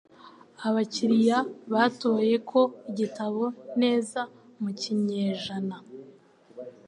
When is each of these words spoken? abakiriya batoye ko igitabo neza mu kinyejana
abakiriya 0.67 1.37
batoye 1.73 2.35
ko 2.49 2.61
igitabo 2.89 3.43
neza 3.81 4.19
mu 4.61 4.69
kinyejana 4.79 5.77